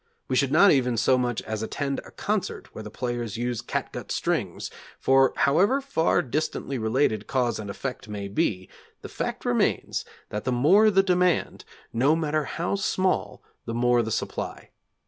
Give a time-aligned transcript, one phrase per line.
[0.27, 4.11] We should not even so much as attend a concert where the players use catgut
[4.11, 8.67] strings, for however far distantly related cause and effect may be,
[9.03, 14.09] the fact remains that the more the demand, no matter how small, the more the
[14.09, 14.69] supply.